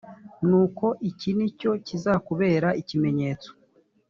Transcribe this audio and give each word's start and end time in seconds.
nuko 0.47 0.85
iki 1.09 1.29
ni 1.37 1.47
cyo 1.59 1.71
kizakubera 1.85 2.69
ikimenyetso 2.81 3.51